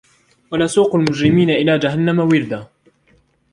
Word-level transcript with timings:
ونسوق 0.51 0.95
المجرمين 0.95 1.49
إلى 1.49 1.79
جهنم 1.79 2.19
وردا 2.19 2.67